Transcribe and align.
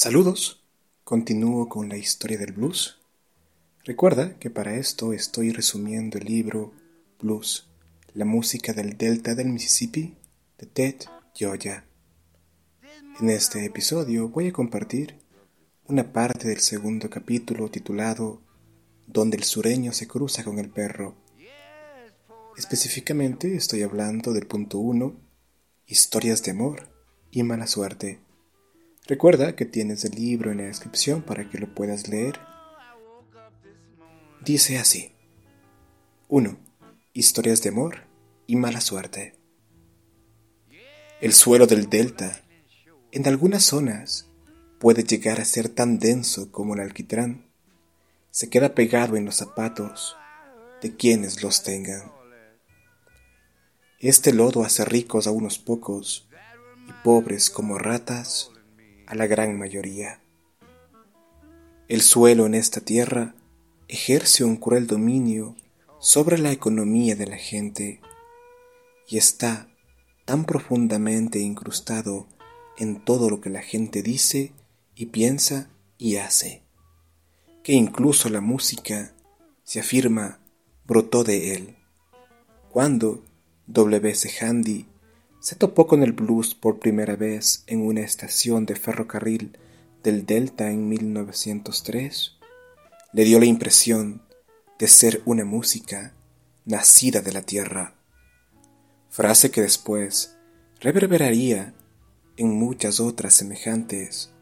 Saludos. 0.00 0.62
Continúo 1.02 1.68
con 1.68 1.88
la 1.88 1.96
historia 1.96 2.38
del 2.38 2.52
blues. 2.52 3.00
Recuerda 3.82 4.38
que 4.38 4.48
para 4.48 4.76
esto 4.76 5.12
estoy 5.12 5.50
resumiendo 5.50 6.18
el 6.18 6.24
libro 6.24 6.72
Blues, 7.20 7.66
la 8.14 8.24
música 8.24 8.72
del 8.72 8.96
Delta 8.96 9.34
del 9.34 9.48
Mississippi 9.48 10.14
de 10.56 10.66
Ted 10.66 10.94
Gioia. 11.34 11.84
En 13.20 13.28
este 13.28 13.64
episodio 13.64 14.28
voy 14.28 14.46
a 14.46 14.52
compartir 14.52 15.16
una 15.88 16.12
parte 16.12 16.46
del 16.46 16.60
segundo 16.60 17.10
capítulo 17.10 17.68
titulado 17.68 18.40
Donde 19.08 19.36
el 19.36 19.42
sureño 19.42 19.92
se 19.92 20.06
cruza 20.06 20.44
con 20.44 20.60
el 20.60 20.70
perro. 20.70 21.16
Específicamente 22.56 23.56
estoy 23.56 23.82
hablando 23.82 24.32
del 24.32 24.46
punto 24.46 24.78
1, 24.78 25.16
historias 25.88 26.44
de 26.44 26.52
amor 26.52 26.88
y 27.32 27.42
mala 27.42 27.66
suerte. 27.66 28.27
Recuerda 29.08 29.56
que 29.56 29.64
tienes 29.64 30.04
el 30.04 30.10
libro 30.10 30.52
en 30.52 30.58
la 30.58 30.64
descripción 30.64 31.22
para 31.22 31.48
que 31.48 31.56
lo 31.56 31.74
puedas 31.74 32.08
leer. 32.08 32.38
Dice 34.44 34.78
así. 34.78 35.12
1. 36.28 36.58
Historias 37.14 37.62
de 37.62 37.70
amor 37.70 38.02
y 38.46 38.56
mala 38.56 38.82
suerte. 38.82 39.34
El 41.22 41.32
suelo 41.32 41.66
del 41.66 41.88
delta, 41.88 42.42
en 43.10 43.26
algunas 43.26 43.64
zonas, 43.64 44.28
puede 44.78 45.04
llegar 45.04 45.40
a 45.40 45.46
ser 45.46 45.70
tan 45.70 45.98
denso 45.98 46.52
como 46.52 46.74
el 46.74 46.80
alquitrán. 46.80 47.46
Se 48.30 48.50
queda 48.50 48.74
pegado 48.74 49.16
en 49.16 49.24
los 49.24 49.36
zapatos 49.36 50.18
de 50.82 50.94
quienes 50.94 51.42
los 51.42 51.62
tengan. 51.62 52.12
Este 54.00 54.34
lodo 54.34 54.64
hace 54.64 54.84
ricos 54.84 55.26
a 55.26 55.30
unos 55.30 55.58
pocos 55.58 56.28
y 56.86 56.92
pobres 57.02 57.48
como 57.48 57.78
ratas 57.78 58.52
a 59.08 59.14
la 59.14 59.26
gran 59.26 59.58
mayoría. 59.58 60.20
El 61.88 62.02
suelo 62.02 62.44
en 62.44 62.54
esta 62.54 62.82
tierra 62.82 63.34
ejerce 63.88 64.44
un 64.44 64.56
cruel 64.56 64.86
dominio 64.86 65.56
sobre 65.98 66.36
la 66.36 66.52
economía 66.52 67.16
de 67.16 67.26
la 67.26 67.38
gente 67.38 68.02
y 69.08 69.16
está 69.16 69.66
tan 70.26 70.44
profundamente 70.44 71.38
incrustado 71.38 72.26
en 72.76 73.02
todo 73.02 73.30
lo 73.30 73.40
que 73.40 73.48
la 73.48 73.62
gente 73.62 74.02
dice 74.02 74.52
y 74.94 75.06
piensa 75.06 75.70
y 75.96 76.16
hace, 76.16 76.62
que 77.64 77.72
incluso 77.72 78.28
la 78.28 78.42
música, 78.42 79.14
se 79.64 79.80
afirma, 79.80 80.38
brotó 80.86 81.24
de 81.24 81.54
él. 81.54 81.76
Cuando 82.70 83.24
W. 83.68 84.14
C. 84.14 84.44
Handy 84.44 84.86
se 85.40 85.56
topó 85.56 85.86
con 85.86 86.02
el 86.02 86.12
blues 86.12 86.54
por 86.54 86.78
primera 86.78 87.16
vez 87.16 87.64
en 87.66 87.80
una 87.80 88.00
estación 88.00 88.66
de 88.66 88.76
ferrocarril 88.76 89.56
del 90.02 90.26
Delta 90.26 90.70
en 90.70 90.88
1903, 90.88 92.36
le 93.12 93.24
dio 93.24 93.38
la 93.38 93.46
impresión 93.46 94.22
de 94.78 94.88
ser 94.88 95.22
una 95.24 95.44
música 95.44 96.14
nacida 96.64 97.20
de 97.20 97.32
la 97.32 97.42
tierra, 97.42 97.94
frase 99.08 99.50
que 99.50 99.62
después 99.62 100.36
reverberaría 100.80 101.74
en 102.36 102.50
muchas 102.50 103.00
otras 103.00 103.34
semejantes 103.34 104.32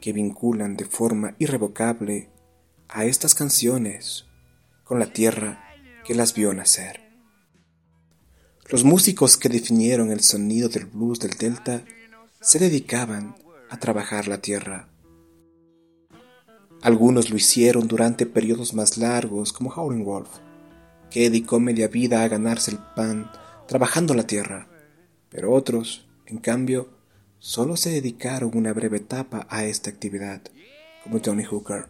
que 0.00 0.12
vinculan 0.12 0.76
de 0.76 0.84
forma 0.84 1.34
irrevocable 1.38 2.28
a 2.88 3.04
estas 3.04 3.34
canciones 3.34 4.26
con 4.84 4.98
la 4.98 5.12
tierra 5.12 5.62
que 6.04 6.14
las 6.14 6.34
vio 6.34 6.52
nacer. 6.54 7.05
Los 8.68 8.82
músicos 8.82 9.36
que 9.36 9.48
definieron 9.48 10.10
el 10.10 10.20
sonido 10.20 10.68
del 10.68 10.86
blues 10.86 11.20
del 11.20 11.38
Delta 11.38 11.84
se 12.40 12.58
dedicaban 12.58 13.36
a 13.70 13.78
trabajar 13.78 14.26
la 14.26 14.38
tierra. 14.38 14.88
Algunos 16.82 17.30
lo 17.30 17.36
hicieron 17.36 17.86
durante 17.86 18.26
periodos 18.26 18.74
más 18.74 18.98
largos 18.98 19.52
como 19.52 19.70
Howlin' 19.70 20.04
Wolf, 20.04 20.28
que 21.10 21.20
dedicó 21.20 21.60
media 21.60 21.86
vida 21.86 22.24
a 22.24 22.28
ganarse 22.28 22.72
el 22.72 22.78
pan 22.96 23.30
trabajando 23.68 24.14
la 24.14 24.26
tierra, 24.26 24.68
pero 25.28 25.52
otros, 25.52 26.08
en 26.26 26.38
cambio, 26.38 26.88
solo 27.38 27.76
se 27.76 27.90
dedicaron 27.90 28.50
una 28.54 28.72
breve 28.72 28.96
etapa 28.96 29.46
a 29.48 29.64
esta 29.64 29.90
actividad, 29.90 30.42
como 31.04 31.20
Johnny 31.24 31.44
Hooker. 31.44 31.86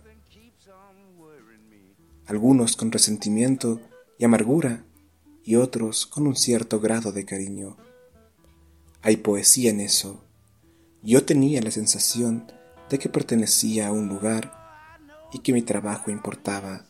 Algunos 2.26 2.76
con 2.76 2.92
resentimiento 2.92 3.80
y 4.18 4.24
amargura, 4.24 4.84
y 5.46 5.54
otros 5.54 6.06
con 6.06 6.26
un 6.26 6.34
cierto 6.34 6.80
grado 6.80 7.12
de 7.12 7.24
cariño. 7.24 7.76
Hay 9.00 9.18
poesía 9.18 9.70
en 9.70 9.78
eso. 9.78 10.24
Yo 11.02 11.24
tenía 11.24 11.62
la 11.62 11.70
sensación 11.70 12.50
de 12.90 12.98
que 12.98 13.08
pertenecía 13.08 13.86
a 13.86 13.92
un 13.92 14.08
lugar 14.08 14.52
y 15.32 15.38
que 15.38 15.52
mi 15.52 15.62
trabajo 15.62 16.10
importaba, 16.10 16.86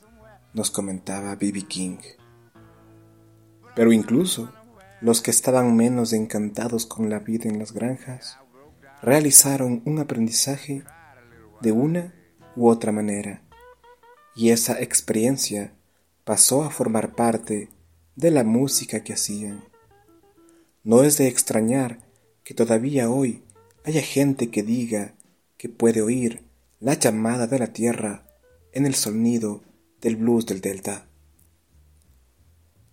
nos 0.54 0.70
comentaba 0.70 1.36
B.B. 1.36 1.64
King. 1.68 1.98
Pero 3.74 3.92
incluso 3.92 4.50
los 5.02 5.20
que 5.20 5.30
estaban 5.30 5.76
menos 5.76 6.14
encantados 6.14 6.86
con 6.86 7.10
la 7.10 7.18
vida 7.18 7.50
en 7.50 7.58
las 7.58 7.72
granjas 7.72 8.38
realizaron 9.02 9.82
un 9.84 9.98
aprendizaje 9.98 10.82
de 11.60 11.72
una 11.72 12.14
u 12.56 12.70
otra 12.70 12.90
manera, 12.90 13.42
y 14.34 14.48
esa 14.48 14.80
experiencia 14.80 15.74
pasó 16.24 16.64
a 16.64 16.70
formar 16.70 17.14
parte 17.14 17.68
de 18.16 18.30
la 18.30 18.44
música 18.44 19.04
que 19.04 19.12
hacían. 19.12 19.62
No 20.82 21.02
es 21.04 21.18
de 21.18 21.28
extrañar 21.28 22.00
que 22.44 22.54
todavía 22.54 23.10
hoy 23.10 23.42
haya 23.84 24.00
gente 24.00 24.50
que 24.50 24.62
diga 24.62 25.14
que 25.58 25.68
puede 25.68 26.00
oír 26.00 26.42
la 26.80 26.94
llamada 26.94 27.46
de 27.46 27.58
la 27.58 27.72
tierra 27.74 28.26
en 28.72 28.86
el 28.86 28.94
sonido 28.94 29.62
del 30.00 30.16
blues 30.16 30.46
del 30.46 30.62
delta. 30.62 31.08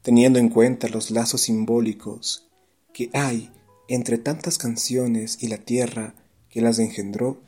Teniendo 0.01 0.39
en 0.39 0.50
cuenta 0.50 0.89
los 0.89 1.09
lazos 1.09 1.41
simbólicos 1.41 2.50
que 2.94 3.09
hay 3.13 3.50
entre 3.88 4.17
tantas 4.17 4.57
canciones 4.57 5.41
y 5.41 5.47
la 5.47 5.57
tierra 5.57 6.16
que 6.50 6.62
las 6.62 6.79
engendró, 6.79 7.41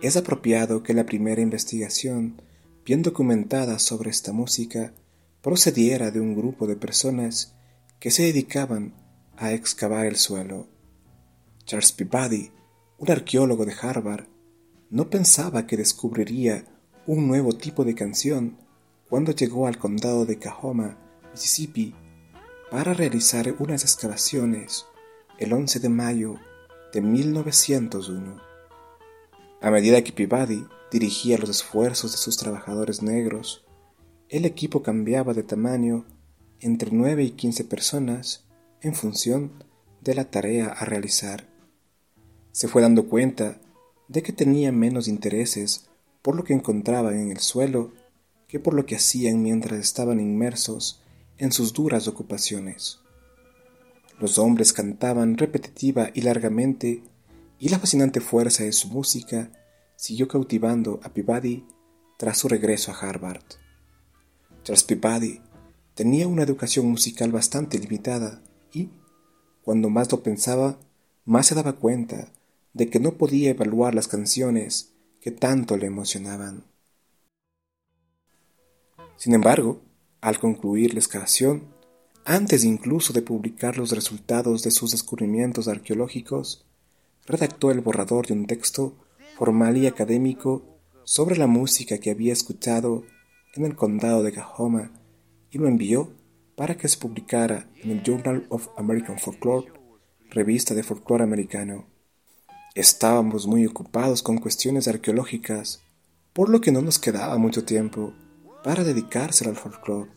es 0.00 0.16
apropiado 0.16 0.82
que 0.82 0.94
la 0.94 1.04
primera 1.04 1.42
investigación 1.42 2.40
bien 2.84 3.02
documentada 3.02 3.78
sobre 3.78 4.10
esta 4.10 4.32
música 4.32 4.94
procediera 5.42 6.10
de 6.10 6.20
un 6.20 6.34
grupo 6.34 6.66
de 6.66 6.76
personas 6.76 7.54
que 7.98 8.10
se 8.10 8.22
dedicaban 8.22 8.94
a 9.36 9.52
excavar 9.52 10.06
el 10.06 10.16
suelo. 10.16 10.68
Charles 11.64 11.92
Peabody, 11.92 12.52
un 12.98 13.10
arqueólogo 13.10 13.66
de 13.66 13.74
Harvard, 13.80 14.26
no 14.90 15.10
pensaba 15.10 15.66
que 15.66 15.76
descubriría 15.76 16.64
un 17.06 17.26
nuevo 17.26 17.54
tipo 17.54 17.84
de 17.84 17.94
canción 17.94 18.58
cuando 19.08 19.32
llegó 19.32 19.66
al 19.66 19.78
condado 19.78 20.24
de 20.24 20.38
Cahoma, 20.38 20.96
Mississippi, 21.32 21.94
para 22.70 22.94
realizar 22.94 23.54
unas 23.58 23.82
excavaciones 23.82 24.86
el 25.38 25.52
11 25.52 25.80
de 25.80 25.88
mayo 25.88 26.36
de 26.92 27.00
1901. 27.00 28.36
A 29.60 29.70
medida 29.70 30.02
que 30.02 30.12
Peabody 30.12 30.66
dirigía 30.90 31.38
los 31.38 31.50
esfuerzos 31.50 32.12
de 32.12 32.18
sus 32.18 32.36
trabajadores 32.36 33.02
negros, 33.02 33.61
el 34.32 34.46
equipo 34.46 34.82
cambiaba 34.82 35.34
de 35.34 35.42
tamaño 35.42 36.06
entre 36.58 36.90
9 36.90 37.22
y 37.22 37.30
15 37.32 37.64
personas 37.64 38.46
en 38.80 38.94
función 38.94 39.52
de 40.00 40.14
la 40.14 40.30
tarea 40.30 40.68
a 40.68 40.86
realizar. 40.86 41.46
Se 42.50 42.66
fue 42.66 42.80
dando 42.80 43.10
cuenta 43.10 43.60
de 44.08 44.22
que 44.22 44.32
tenía 44.32 44.72
menos 44.72 45.06
intereses 45.06 45.90
por 46.22 46.34
lo 46.34 46.44
que 46.44 46.54
encontraban 46.54 47.18
en 47.18 47.30
el 47.30 47.40
suelo 47.40 47.92
que 48.48 48.58
por 48.58 48.72
lo 48.72 48.86
que 48.86 48.96
hacían 48.96 49.42
mientras 49.42 49.78
estaban 49.78 50.18
inmersos 50.18 51.02
en 51.36 51.52
sus 51.52 51.74
duras 51.74 52.08
ocupaciones. 52.08 53.00
Los 54.18 54.38
hombres 54.38 54.72
cantaban 54.72 55.36
repetitiva 55.36 56.08
y 56.14 56.22
largamente 56.22 57.02
y 57.58 57.68
la 57.68 57.78
fascinante 57.78 58.22
fuerza 58.22 58.64
de 58.64 58.72
su 58.72 58.88
música 58.88 59.50
siguió 59.94 60.26
cautivando 60.26 61.00
a 61.02 61.10
Peabody 61.10 61.66
tras 62.16 62.38
su 62.38 62.48
regreso 62.48 62.92
a 62.92 62.98
Harvard. 62.98 63.61
Peabody 64.64 65.40
tenía 65.94 66.26
una 66.26 66.42
educación 66.42 66.86
musical 66.86 67.32
bastante 67.32 67.78
limitada 67.78 68.42
y, 68.72 68.90
cuando 69.62 69.90
más 69.90 70.10
lo 70.10 70.22
pensaba, 70.22 70.78
más 71.24 71.46
se 71.46 71.54
daba 71.54 71.74
cuenta 71.74 72.28
de 72.72 72.88
que 72.88 73.00
no 73.00 73.12
podía 73.12 73.50
evaluar 73.50 73.94
las 73.94 74.08
canciones 74.08 74.94
que 75.20 75.30
tanto 75.30 75.76
le 75.76 75.86
emocionaban. 75.86 76.64
Sin 79.16 79.34
embargo, 79.34 79.82
al 80.20 80.38
concluir 80.38 80.94
la 80.94 81.00
excavación, 81.00 81.64
antes 82.24 82.64
incluso 82.64 83.12
de 83.12 83.22
publicar 83.22 83.76
los 83.76 83.90
resultados 83.90 84.62
de 84.62 84.70
sus 84.70 84.92
descubrimientos 84.92 85.68
arqueológicos, 85.68 86.64
redactó 87.26 87.70
el 87.70 87.80
borrador 87.80 88.26
de 88.26 88.34
un 88.34 88.46
texto 88.46 88.96
formal 89.36 89.76
y 89.76 89.86
académico 89.86 90.64
sobre 91.04 91.36
la 91.36 91.46
música 91.46 91.98
que 91.98 92.10
había 92.10 92.32
escuchado 92.32 93.04
en 93.52 93.64
el 93.64 93.76
condado 93.76 94.22
de 94.22 94.32
Cahoma 94.32 94.92
y 95.50 95.58
lo 95.58 95.68
envió 95.68 96.12
para 96.56 96.76
que 96.76 96.88
se 96.88 96.98
publicara 96.98 97.68
en 97.82 97.90
el 97.90 98.02
Journal 98.02 98.46
of 98.48 98.68
American 98.76 99.18
Folklore, 99.18 99.72
revista 100.30 100.74
de 100.74 100.82
folclore 100.82 101.24
americano. 101.24 101.86
Estábamos 102.74 103.46
muy 103.46 103.66
ocupados 103.66 104.22
con 104.22 104.38
cuestiones 104.38 104.88
arqueológicas, 104.88 105.82
por 106.32 106.48
lo 106.48 106.60
que 106.60 106.72
no 106.72 106.80
nos 106.80 106.98
quedaba 106.98 107.36
mucho 107.36 107.64
tiempo 107.64 108.14
para 108.64 108.84
dedicárselo 108.84 109.50
al 109.50 109.56
folclore, 109.56 110.10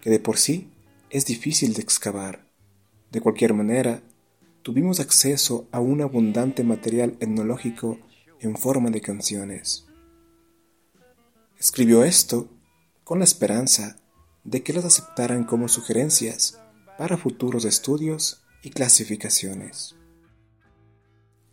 que 0.00 0.10
de 0.10 0.20
por 0.20 0.38
sí 0.38 0.70
es 1.10 1.26
difícil 1.26 1.74
de 1.74 1.82
excavar. 1.82 2.46
De 3.10 3.20
cualquier 3.20 3.54
manera, 3.54 4.02
tuvimos 4.62 5.00
acceso 5.00 5.68
a 5.72 5.80
un 5.80 6.00
abundante 6.00 6.64
material 6.64 7.16
etnológico 7.20 7.98
en 8.40 8.56
forma 8.56 8.90
de 8.90 9.00
canciones. 9.00 9.85
Escribió 11.58 12.04
esto 12.04 12.48
con 13.02 13.18
la 13.18 13.24
esperanza 13.24 13.96
de 14.44 14.62
que 14.62 14.74
las 14.74 14.84
aceptaran 14.84 15.44
como 15.44 15.68
sugerencias 15.68 16.60
para 16.98 17.16
futuros 17.16 17.64
estudios 17.64 18.42
y 18.62 18.70
clasificaciones. 18.70 19.96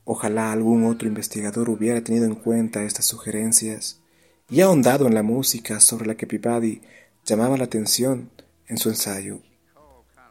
Ojalá 0.03 0.51
algún 0.51 0.85
otro 0.85 1.07
investigador 1.07 1.69
hubiera 1.69 2.03
tenido 2.03 2.25
en 2.25 2.35
cuenta 2.35 2.83
estas 2.83 3.05
sugerencias 3.05 4.01
y 4.49 4.59
ahondado 4.59 5.07
en 5.07 5.13
la 5.13 5.23
música 5.23 5.79
sobre 5.79 6.05
la 6.05 6.15
que 6.15 6.27
Peabody 6.27 6.81
llamaba 7.23 7.57
la 7.57 7.63
atención 7.63 8.29
en 8.67 8.77
su 8.77 8.89
ensayo. 8.89 9.39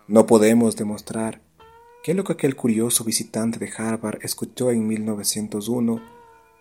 No 0.06 0.26
podemos 0.26 0.76
demostrar 0.76 1.40
que 2.04 2.12
lo 2.12 2.24
que 2.24 2.34
aquel 2.34 2.56
curioso 2.56 3.04
visitante 3.04 3.58
de 3.58 3.72
Harvard 3.74 4.18
escuchó 4.22 4.70
en 4.70 4.86
1901 4.86 6.02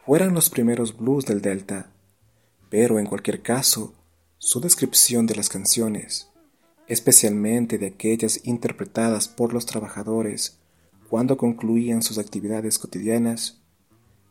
fueran 0.06 0.34
los 0.34 0.50
primeros 0.50 0.96
blues 0.96 1.25
del 1.25 1.42
Delta, 1.42 1.91
pero 2.71 3.00
en 3.00 3.06
cualquier 3.06 3.41
caso, 3.41 3.94
su 4.38 4.62
descripción 4.62 5.27
de 5.27 5.35
las 5.35 5.50
canciones, 5.50 6.29
especialmente 6.88 7.77
de 7.77 7.88
aquellas 7.88 8.39
interpretadas 8.45 9.27
por 9.27 9.53
los 9.53 9.65
trabajadores 9.65 10.57
cuando 11.09 11.35
concluían 11.35 12.01
sus 12.01 12.18
actividades 12.18 12.79
cotidianas, 12.79 13.62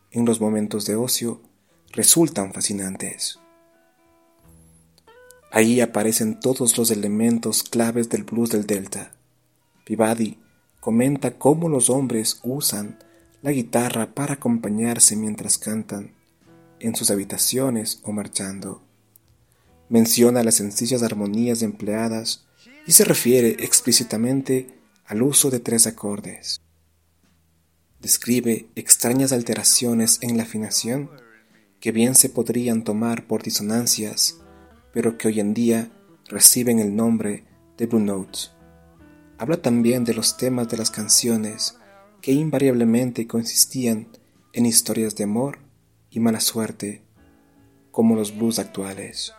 en 0.09 0.25
los 0.25 0.41
momentos 0.41 0.85
de 0.87 0.95
ocio, 0.95 1.43
resultan 1.91 2.51
fascinantes. 2.51 3.39
Ahí 5.51 5.79
aparecen 5.79 6.39
todos 6.39 6.79
los 6.79 6.89
elementos 6.89 7.61
claves 7.61 8.09
del 8.09 8.23
blues 8.23 8.49
del 8.49 8.65
Delta. 8.65 9.11
Peabody 9.85 10.39
comenta 10.79 11.37
cómo 11.37 11.69
los 11.69 11.91
hombres 11.91 12.39
usan 12.43 12.97
la 13.43 13.51
guitarra 13.51 14.15
para 14.15 14.33
acompañarse 14.33 15.15
mientras 15.15 15.59
cantan, 15.59 16.15
en 16.81 16.95
sus 16.95 17.11
habitaciones 17.11 17.99
o 18.03 18.11
marchando. 18.11 18.83
Menciona 19.89 20.43
las 20.43 20.55
sencillas 20.55 21.03
armonías 21.03 21.61
empleadas 21.61 22.45
y 22.87 22.91
se 22.93 23.05
refiere 23.05 23.57
explícitamente 23.59 24.79
al 25.05 25.21
uso 25.21 25.49
de 25.49 25.59
tres 25.59 25.87
acordes. 25.87 26.61
Describe 27.99 28.67
extrañas 28.75 29.31
alteraciones 29.31 30.17
en 30.21 30.37
la 30.37 30.43
afinación 30.43 31.09
que 31.79 31.91
bien 31.91 32.15
se 32.15 32.29
podrían 32.29 32.83
tomar 32.83 33.27
por 33.27 33.43
disonancias, 33.43 34.37
pero 34.93 35.17
que 35.17 35.27
hoy 35.27 35.39
en 35.39 35.53
día 35.53 35.91
reciben 36.27 36.79
el 36.79 36.95
nombre 36.95 37.43
de 37.77 37.87
Blue 37.87 37.99
Notes. 37.99 38.51
Habla 39.37 39.61
también 39.61 40.03
de 40.03 40.13
los 40.13 40.37
temas 40.37 40.69
de 40.69 40.77
las 40.77 40.91
canciones 40.91 41.77
que 42.21 42.31
invariablemente 42.31 43.27
consistían 43.27 44.07
en 44.53 44.65
historias 44.65 45.15
de 45.15 45.23
amor 45.23 45.59
y 46.11 46.19
mala 46.19 46.39
suerte, 46.39 47.01
como 47.89 48.15
los 48.15 48.37
blues 48.37 48.59
actuales. 48.59 49.33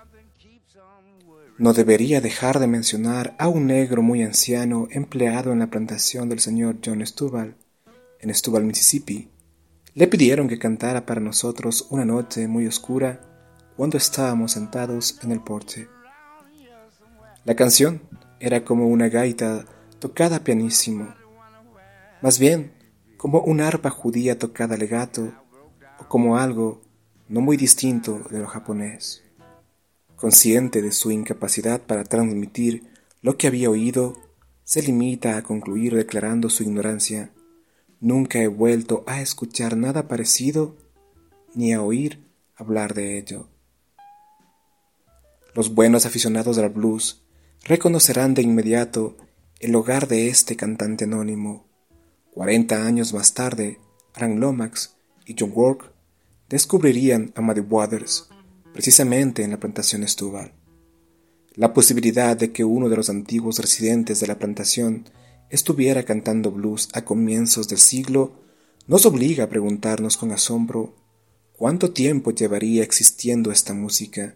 No 1.59 1.73
debería 1.73 2.21
dejar 2.21 2.59
de 2.59 2.67
mencionar 2.67 3.37
a 3.39 3.47
un 3.47 3.69
negro 3.69 4.03
muy 4.03 4.25
anciano 4.25 4.89
empleado 4.91 5.53
en 5.53 5.61
la 5.61 5.69
plantación 5.69 6.29
del 6.29 6.41
señor 6.41 6.79
John 6.85 7.07
Stubal, 7.07 7.55
en 8.19 8.35
Stubal, 8.35 8.65
Mississippi. 8.65 9.29
Le 9.95 10.09
pidieron 10.09 10.49
que 10.49 10.59
cantara 10.59 11.07
para 11.07 11.21
nosotros 11.21 11.87
una 11.91 12.05
noche 12.05 12.49
muy 12.49 12.67
oscura 12.67 13.21
cuando 13.77 13.99
estábamos 13.99 14.53
sentados 14.53 15.21
en 15.23 15.31
el 15.31 15.41
porche. 15.41 15.87
La 17.45 17.55
canción 17.55 18.03
era 18.41 18.65
como 18.65 18.89
una 18.89 19.09
gaita 19.09 19.67
tocada 20.01 20.43
pianísimo 20.43 21.15
más 22.23 22.39
bien 22.39 22.73
como 23.17 23.41
un 23.41 23.61
arpa 23.61 23.91
judía 23.91 24.39
tocada 24.39 24.77
legato 24.77 25.33
como 26.09 26.37
algo 26.37 26.83
no 27.29 27.41
muy 27.41 27.57
distinto 27.57 28.21
de 28.31 28.39
lo 28.39 28.47
japonés. 28.47 29.23
Consciente 30.17 30.83
de 30.83 30.93
su 30.93 31.11
incapacidad 31.11 31.81
para 31.81 32.05
transmitir 32.05 32.85
lo 33.21 33.37
que 33.37 33.47
había 33.47 33.71
oído, 33.71 34.17
se 34.65 34.83
limita 34.83 35.37
a 35.37 35.43
concluir 35.43 35.95
declarando 35.95 36.51
su 36.51 36.63
ignorancia. 36.63 37.33
Nunca 38.01 38.41
he 38.41 38.49
vuelto 38.49 39.05
a 39.07 39.21
escuchar 39.21 39.77
nada 39.77 40.09
parecido 40.09 40.77
ni 41.55 41.73
a 41.73 41.83
oír 41.83 42.25
hablar 42.57 42.95
de 42.95 43.19
ello. 43.19 43.49
Los 45.55 45.75
buenos 45.75 46.07
aficionados 46.07 46.59
al 46.59 46.71
blues 46.71 47.23
reconocerán 47.65 48.35
de 48.35 48.43
inmediato 48.43 49.17
el 49.61 49.75
hogar 49.75 50.09
de 50.09 50.29
este 50.29 50.57
cantante 50.57 51.05
anónimo, 51.05 51.67
Cuarenta 52.33 52.87
años 52.87 53.13
más 53.13 53.35
tarde, 53.35 53.79
Frank 54.15 54.39
Lomax 54.39 54.97
y 55.27 55.37
John 55.39 55.53
Work 55.55 55.92
descubrirían 56.53 57.33
a 57.35 57.41
Muddy 57.41 57.61
Waters 57.61 58.29
precisamente 58.75 59.43
en 59.43 59.53
la 59.53 59.59
plantación 59.59 60.07
Stubal. 60.07 60.53
La 61.55 61.73
posibilidad 61.73 62.37
de 62.37 62.53
que 62.53 62.63
uno 62.63 62.91
de 62.91 62.97
los 62.97 63.09
antiguos 63.09 63.59
residentes 63.59 64.21
de 64.21 64.27
la 64.27 64.39
plantación 64.39 65.09
estuviera 65.49 66.03
cantando 66.03 66.51
blues 66.51 66.91
a 66.93 67.07
comienzos 67.07 67.69
del 67.69 67.79
siglo 67.79 68.35
nos 68.87 69.07
obliga 69.07 69.45
a 69.45 69.49
preguntarnos 69.49 70.19
con 70.19 70.31
asombro 70.31 70.95
cuánto 71.57 71.93
tiempo 71.93 72.33
llevaría 72.33 72.83
existiendo 72.83 73.51
esta 73.51 73.73
música, 73.73 74.35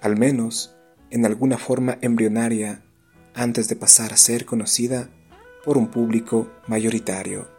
al 0.00 0.18
menos 0.18 0.74
en 1.10 1.26
alguna 1.26 1.58
forma 1.58 1.96
embrionaria 2.02 2.84
antes 3.34 3.68
de 3.68 3.76
pasar 3.76 4.12
a 4.12 4.16
ser 4.16 4.46
conocida 4.46 5.10
por 5.64 5.78
un 5.78 5.92
público 5.92 6.50
mayoritario. 6.66 7.55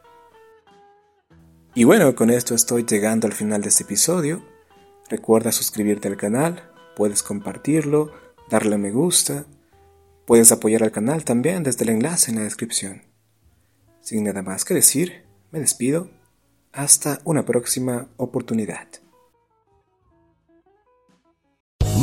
Y 1.78 1.84
bueno, 1.84 2.16
con 2.16 2.32
esto 2.32 2.56
estoy 2.56 2.86
llegando 2.86 3.28
al 3.28 3.34
final 3.34 3.62
de 3.62 3.70
este 3.70 3.84
episodio. 3.84 4.42
Recuerda 5.10 5.52
suscribirte 5.52 6.08
al 6.08 6.18
canal, 6.18 6.72
puedes 6.96 7.22
compartirlo, 7.22 8.12
darle 8.50 8.80
me 8.80 8.90
gusta, 8.90 9.46
puedes 10.26 10.52
apoyar 10.52 10.82
al 10.82 10.92
canal 10.92 11.24
también 11.24 11.62
desde 11.62 11.84
el 11.84 11.92
enlace 11.92 12.32
en 12.32 12.38
la 12.38 12.46
descripción. 12.46 13.04
Sin 14.02 14.24
nada 14.24 14.42
más 14.42 14.66
que 14.66 14.74
decir, 14.74 15.26
me 15.52 15.60
despido. 15.60 16.10
Hasta 16.74 17.20
una 17.26 17.46
próxima 17.46 18.10
oportunidad. 18.18 18.88